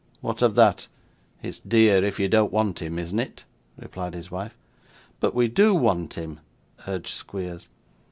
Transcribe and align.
'What 0.19 0.41
of 0.41 0.55
that; 0.55 0.87
it's 1.43 1.59
dear 1.59 2.03
if 2.03 2.19
you 2.19 2.27
don't 2.27 2.51
want 2.51 2.81
him, 2.81 2.97
isn't 2.97 3.19
it?' 3.19 3.45
replied 3.77 4.15
his 4.15 4.31
wife. 4.31 4.57
'But 5.19 5.35
we 5.35 5.47
DO 5.47 5.75
want 5.75 6.15
him,' 6.15 6.39
urged 6.87 7.09
Squeers. 7.09 7.69